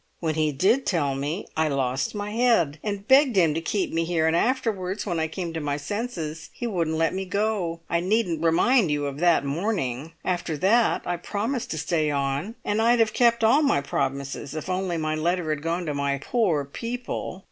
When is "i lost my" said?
1.55-2.31